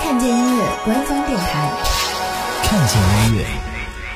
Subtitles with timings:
[0.00, 1.70] 看见音乐官方电台，
[2.64, 3.44] 看见音乐，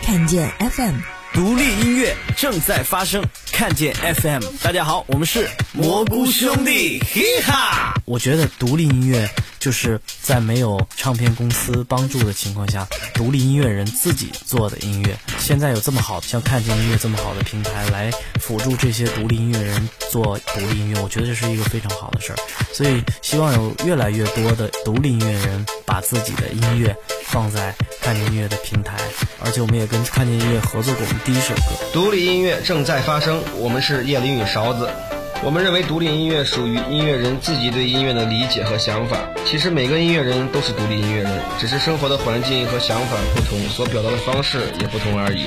[0.03, 0.95] 看见 FM，
[1.33, 3.23] 独立音乐正在发生。
[3.53, 7.95] 看见 FM，大家好，我们是蘑菇兄弟，嘻哈！
[8.05, 9.27] 我觉得独立音乐
[9.59, 15.17] 就是在没有唱片公司帮助的情况下，独立音乐人自己做的音乐。
[15.39, 22.37] 现在有这么好像看见音乐这么好的平台来辅助这些独立音乐人做独立音乐，我觉得这是一个非常好的事儿。
[22.71, 26.95] 所以希望有越来越多的独立音乐人把自己的音乐
[27.25, 28.99] 放在看见音乐的平台，
[29.43, 31.63] 而且我们也跟看见音乐合作过我们第一首歌。
[31.95, 33.43] 独立音乐正在发生。
[33.57, 34.91] 我们是叶林与勺子，
[35.45, 39.19] 我们认为独立音乐属于音乐人自己对音乐的理解和想法。
[39.45, 45.47] 其实每个音乐人都是独立音乐人，只是生活的环境和想法不同，所表达的方式也不同而已。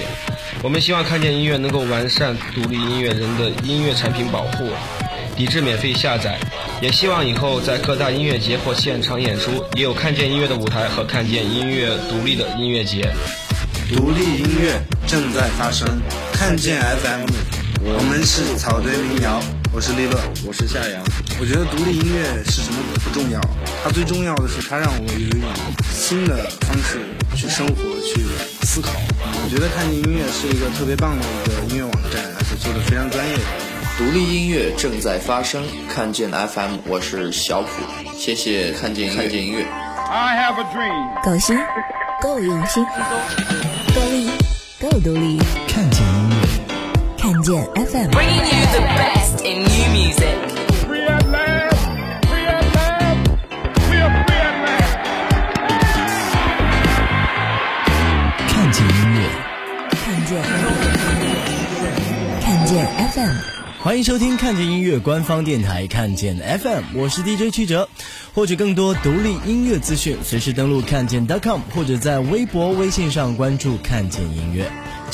[0.61, 4.67] 我们希望看见音乐能够完善独立音乐人的音乐产品保护，
[5.33, 6.37] 抵制免费下载，
[6.81, 13.09] 也希望以后在各大音乐节或现场演出也有看见音乐的舞台和看见音乐独立的音乐节。
[13.87, 15.87] 独立音乐正在发生，
[16.33, 17.25] 看见 FM。
[17.87, 19.39] 我们是草堆民谣，
[19.75, 21.03] 我是利乐，我是夏阳。
[21.37, 23.41] 我觉得独立音乐是什么不重要，
[23.83, 25.41] 它最重要的是它让我有一种
[25.91, 27.01] 新的方式
[27.35, 28.23] 去生活、去
[28.65, 28.93] 思考。
[29.19, 33.35] 我觉得看见音乐是一个特别棒的一个音乐网站，而且做的非常专业。
[33.97, 35.61] 独立音乐正在发生，
[35.93, 37.67] 看见 FM，我是小普，
[38.17, 39.65] 谢谢看见看见音乐。
[40.09, 41.59] I have a dream，够新，
[42.21, 42.81] 够用心，
[43.93, 44.31] 够力，
[44.79, 45.37] 够独立。
[47.45, 47.53] 看
[47.85, 48.09] 见音乐。
[48.09, 49.37] 看见 FM。
[58.47, 59.29] 看见音乐，
[60.01, 60.41] 看见
[62.41, 63.35] 看见 FM。
[63.79, 67.87] 欢迎收听看见音乐官方电台看见 FM，我是 DJ 曲哲。
[68.33, 74.65] 获取更多独立音乐资讯，随时登录看见 .com，或者在微博、微信上关注看见音乐。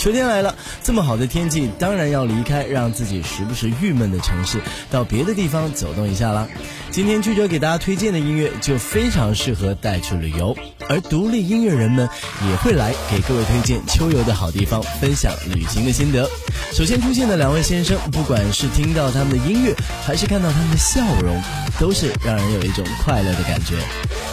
[0.01, 6.47] 秋天来了，这么好的天气，当然要离开让自己时不时郁闷的城市，到别的地方走动一下啦。
[6.89, 10.57] 今天曲哲给大家推荐的音乐就非常适合带去旅游，
[10.89, 12.09] 而独立音乐人们
[12.49, 16.27] 也会来给各位推荐秋游的好地方，分享旅行的心得。
[16.73, 21.39] 首先出现的两位先生，不管是听到他们的音乐，还是看到他们的笑容，
[21.79, 23.75] 都是让人有一种快乐的感觉。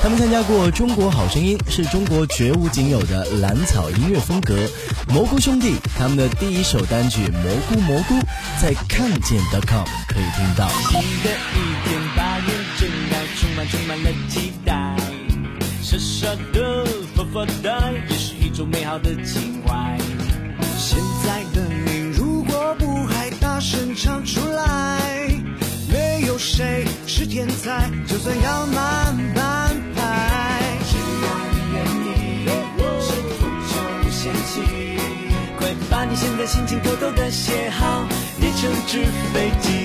[0.00, 4.56] 他们参加过《中国好声音》，是中国绝无仅有的蓝草音乐风格。
[5.09, 5.58] 蘑菇兄
[5.99, 8.15] 他们的第一首单曲《蘑菇蘑菇》
[8.61, 10.69] 在看见 .com 可以听到。
[10.69, 12.47] 新的一天，八月
[12.79, 14.97] 正好充满充满了期待，
[15.83, 19.99] 傻傻的发发呆，也是一种美好的情怀。
[20.79, 25.29] 现在的你，如果不还大声唱出来，
[25.91, 29.68] 没有谁是天才，就算要慢半
[36.49, 38.09] 心情偷偷的写好，
[38.41, 39.05] 列成纸
[39.35, 39.78] 飞机，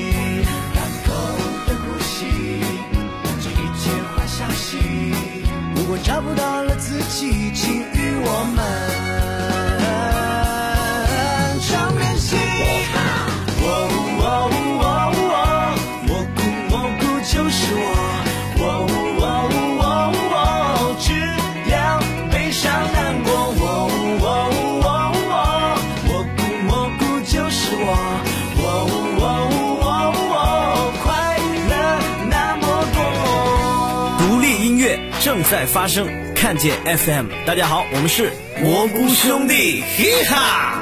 [35.23, 37.27] 正在发生，看见 FM。
[37.45, 40.72] 大家好，我们是蘑菇兄弟，嘻哈！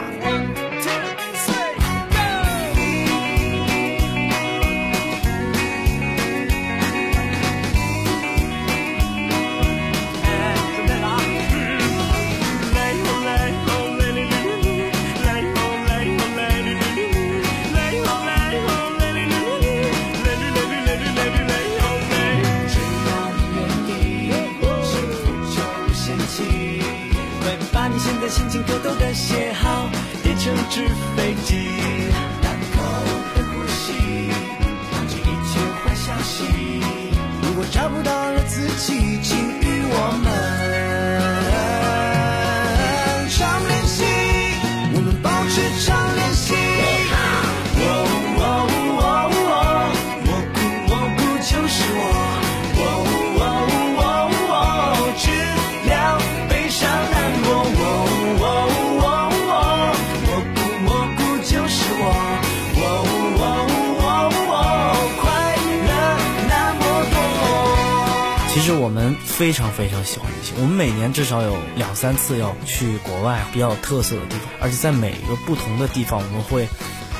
[68.71, 76.67] 实我们非常非常喜欢旅行，我们每年至少有两三次要去国外比较有特色的地方，而且在每一个不同的地方，我们会。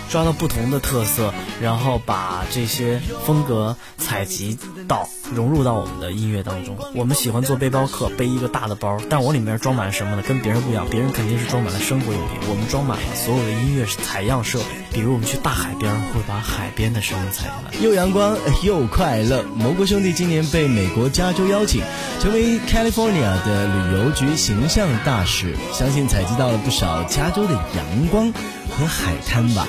[0.09, 6.77] 抓到不同的特色，然后把这些风格采集到融入到我们的音乐当中。
[6.93, 10.21] 我们喜欢做背包客，背一个大的包，但我里面装满了什么呢？
[10.21, 14.65] 跟别人不一样，别人肯定是装满了生活用品，我们装满了所有的音乐采样设备。
[14.93, 17.71] 比如我们去大海边，会把海边的声音采下来。
[17.81, 21.81] 又阳光又快乐，蘑菇兄弟今年被美国加州邀请，
[22.19, 28.33] 成为 California 的旅游局形象大使，相信采集到了不少加州的阳光
[28.69, 29.67] 和海滩吧。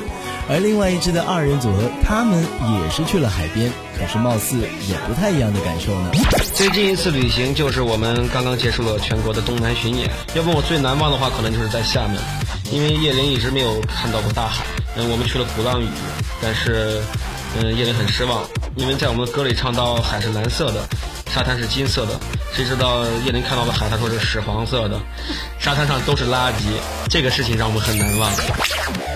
[0.49, 6.11] 而另外一支的二人组合，他们也是去了海边，可是貌似也不太一样的感受呢。
[6.53, 10.11] 最近一次旅行就是我们刚刚结束了全国的东南巡演。
[10.35, 12.17] 要问我最难忘的话，可能就是在厦门，
[12.73, 14.65] 因为叶林一直没有看到过大海。
[14.97, 15.87] 嗯，我们去了鼓浪屿，
[16.41, 17.03] 但是，
[17.57, 18.43] 嗯，叶林很失望，
[18.77, 20.81] 因为在我们的歌里唱到海是蓝色的。
[21.31, 22.19] 沙滩是金色的，
[22.53, 25.01] 谁知道叶林看到的海，他说是屎黄色的，
[25.59, 26.65] 沙滩上都是垃圾，
[27.09, 28.31] 这个事情让我们很难忘。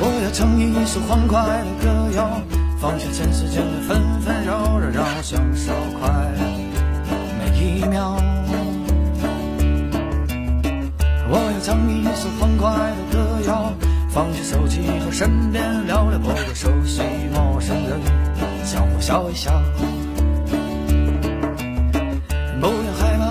[0.00, 2.40] 我要唱一首欢快的歌谣，
[2.80, 6.40] 放下尘世间的纷纷扰扰，让我享受快乐
[7.38, 8.35] 每一秒。
[11.62, 13.72] 唱一首欢快的歌谣，
[14.10, 18.00] 放下手机和身边聊聊，不多熟悉陌生人，
[18.64, 19.50] 相互笑一笑。
[22.60, 23.24] 不要害怕，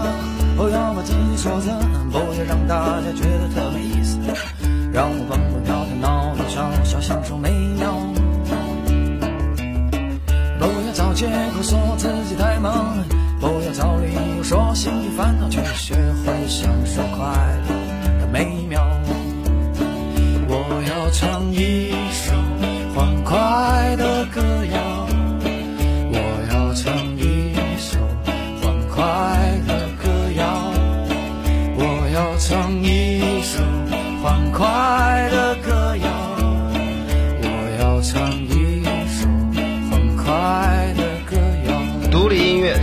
[0.57, 1.77] 不要把自己说着，
[2.12, 4.18] 不要让大家觉得特没意思，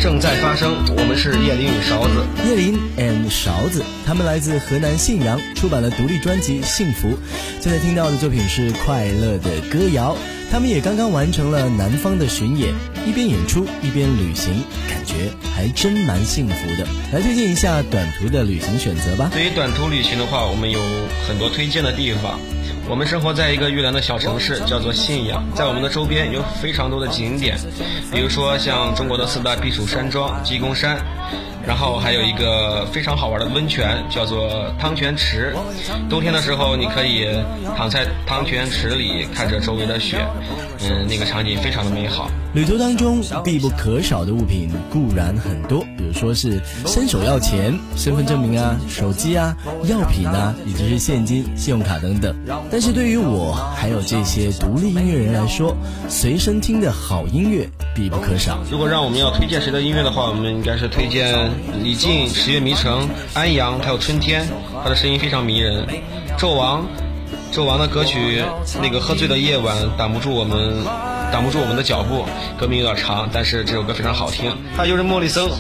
[0.03, 2.27] 正在发生，我们是叶林与勺子。
[2.45, 7.11] 叶林 and 勺子，他们来自河南信阳，出版了独立专辑《幸福》。
[7.61, 10.15] 现在听到的作品是《快乐的歌谣》。
[10.51, 12.75] 他们也刚刚完成了南方的巡演，
[13.07, 16.85] 一边演出一边旅行，感觉还真蛮幸福的。
[17.13, 19.31] 来推荐一下短途的旅行选择吧。
[19.33, 20.81] 对于短途旅行的话，我们有
[21.29, 22.41] 很多推荐的地方。
[22.89, 27.57] 我们生活在一个越南的小城市，叫做信阳，在我们的周边有非常多的景点，
[28.11, 30.99] 比如说像中国的四大避暑山庄鸡公山。
[31.65, 35.55] 然后还有一个非常好玩的温泉，叫做汤泉池。
[36.11, 37.29] 冬天的时候，你可以
[37.77, 40.27] 躺在汤泉池里，看着周围的雪，
[40.91, 42.31] 嗯，那个场景非常的美好。
[42.55, 52.35] 旅途当中必不可少的物品固然很多，比如说是伸手要钱、身份证明啊、手机啊、药品啊，以及是现金、信用卡等等。
[52.71, 55.75] 但是对于我还有这些独立音乐人来说，
[56.09, 58.59] 随身听的好音乐必不可少。
[58.71, 61.51] 如果让我们要推荐谁的音乐的话，我们应该是推荐。
[61.83, 64.47] 李静、十月迷城、安阳，还有春天，
[64.83, 65.87] 他的声音非常迷人。
[66.39, 66.85] 纣王，
[67.53, 68.43] 纣王的歌曲
[68.81, 70.83] 那个喝醉的夜晚挡不住我们，
[71.31, 72.25] 挡不住我们的脚步。
[72.59, 74.57] 歌名有点长，但是这首歌非常好听。
[74.75, 75.51] 还有就是莫里森，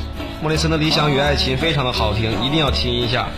[0.40, 3.28] 莫里森的理想与爱情非常的好听，一定要听一下。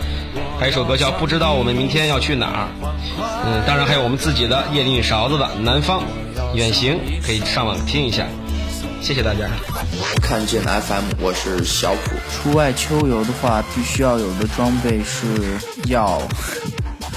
[0.57, 2.67] 还有一首歌叫不知道我们明天要去哪儿。
[3.45, 6.01] 嗯，当然还有我们自己的叶林与勺子的南方
[6.53, 8.25] 远行，可以上网听一下。
[9.01, 9.49] 谢谢大家。
[10.21, 12.15] 看见 FM，我是小普。
[12.31, 16.21] 出外秋游的话，必须要有的装备是药，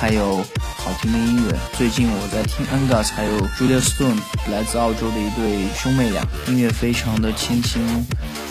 [0.01, 0.37] 还有
[0.77, 1.59] 好听的音乐。
[1.77, 7.83] 最近我在听 Angus，还有 Julia Stone，来自澳洲的一对兄妹俩，音乐非常的清新，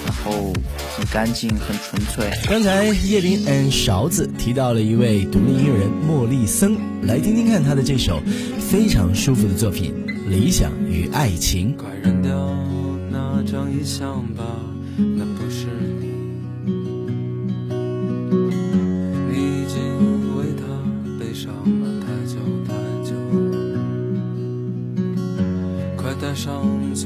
[0.06, 0.52] 然后
[0.98, 2.30] 很干净，很纯粹。
[2.50, 8.22] 刚才叶林 and 勺子提到了一位独立音乐人莫莉森，来听听看他的这首
[8.60, 9.94] 非常舒服的作品
[10.30, 11.74] 《理想与爱情》。
[11.78, 12.36] 快扔掉
[13.10, 14.44] 那张遗像吧，
[14.98, 15.68] 那不是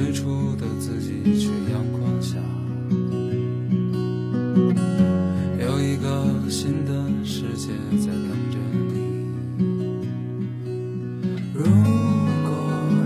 [0.03, 2.37] 最初的自己去阳光下，
[5.59, 7.67] 有一个新的世界
[7.99, 8.95] 在等着你。
[11.53, 11.69] 如果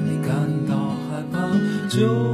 [0.05, 1.35] 你感到害怕，
[1.89, 2.25] 就。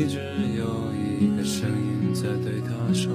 [0.00, 0.18] 一直
[0.56, 0.64] 有
[0.94, 3.12] 一个声音在对他说：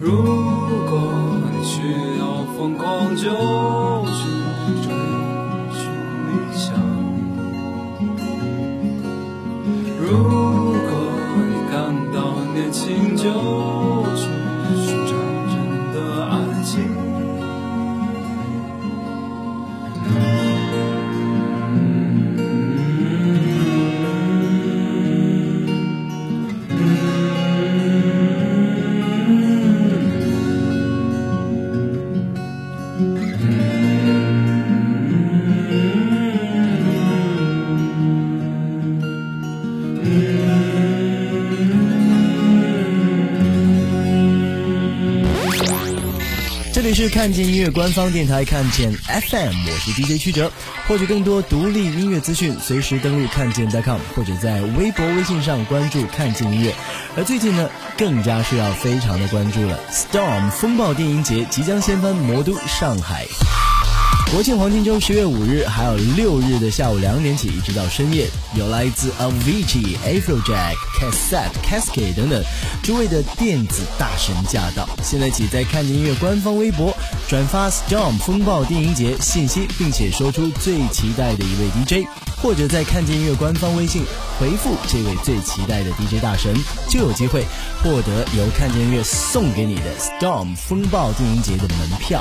[0.00, 1.82] 如果你需
[2.18, 3.28] 要疯狂，就
[4.08, 4.20] 去
[4.80, 4.88] 追
[5.70, 5.84] 寻
[6.28, 6.72] 理想。
[10.00, 10.90] 如果
[11.36, 11.76] 你感
[12.14, 12.16] 到
[12.54, 13.28] 年轻，就
[47.02, 50.52] 是看见音乐官方电台，看见 FM，我是 DJ 曲折。
[50.86, 56.72] 获取更多独立音乐资讯，随时登录看见 .com，或者在微博、微信上关注看见音乐。
[57.16, 57.68] 而最近呢，
[57.98, 63.26] 更加是要非常的关注了，Storm 风暴电音节即将掀翻魔都上海。
[64.32, 72.42] 国庆黄金周十月五日，还有六日的下午两点起，一直到深夜，有来自 Avicii、Afrojack、Cassette、Cascade 等等
[72.82, 74.88] 诸位的电子大神驾到。
[75.02, 76.96] 现在起，在看见音乐官方微博
[77.28, 82.08] 转发 Storm 风暴电影节信息，并且说出最期待的一位 DJ，
[82.42, 84.04] 或者在看见音乐官方微信
[84.38, 86.52] 回复这位最期待的 DJ 大神，
[86.88, 87.46] 就有机会
[87.82, 92.20] 获得由看见音乐送给你的 Storm 风暴电影节的门票。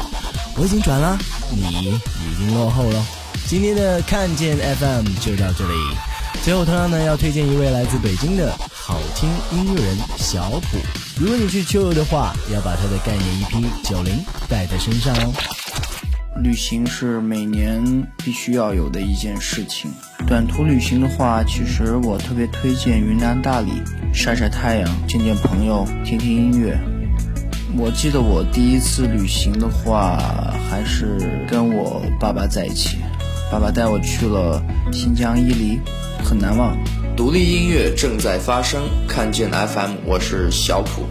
[0.55, 1.17] 我已经转了，
[1.49, 3.03] 你已经落后了。
[3.47, 5.73] 今天的看见 FM 就到这里。
[6.43, 10.77] 最后，同样呢，要推荐一位来自北京的好听音乐人小普。
[11.19, 14.13] 如果你去秋游的话，要把他的概念 EP《九零》
[14.47, 15.33] 带在身上哦。
[16.38, 19.91] 旅行是每年必须要有的一件事情。
[20.25, 23.71] 短途旅行的话，其实我特别推荐云南大理，
[24.13, 26.79] 晒晒太阳，见见朋友，听听音乐。
[27.77, 30.17] 我记得我第一次旅行的话，
[30.69, 32.97] 还是跟我爸爸在一起，
[33.51, 35.79] 爸爸带我去了新疆伊犁，
[36.23, 36.75] 很难忘。
[37.15, 41.03] 独立音乐正在发生，看见 FM，我是小普。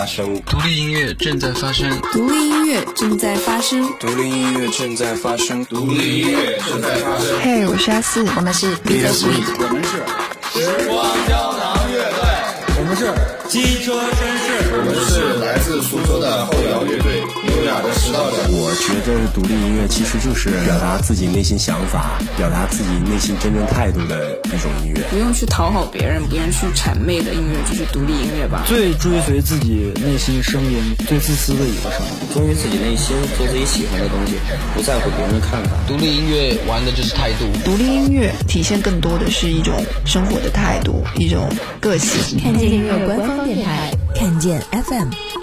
[0.00, 7.38] 发生，独立音乐正在发生，独立音乐正在发生，独立音乐正在发生，独立音乐正在发生。
[7.42, 9.90] 嘿，我是阿四，我们是 DJ Sweet，我们是
[10.58, 12.24] 时光胶囊乐队，
[12.78, 13.12] 我们是
[13.46, 14.39] 机车绅士，
[14.80, 18.48] 我们是来自苏州的后摇乐队，优雅的石道长。
[18.48, 25.04] 我觉得独立音乐其实就是表达自己内心想法，表达自己内心真正态度的一种音乐。
[25.10, 28.64] 不用去讨好别人，不用去谄媚的音乐，就是独立音乐吧。
[28.66, 34.40] 最追随自己内心声音，最自私的一个声音，忠于自己内心，做自己喜欢的东西，
[34.74, 35.76] 不在乎别人的看法。
[35.86, 37.44] 独立音乐玩的就是态度。
[37.66, 39.74] 独立音乐体现更多的是一种
[40.06, 42.40] 生活的态度，一种个性。
[42.40, 45.39] 看见音乐官方电台，看见 FM。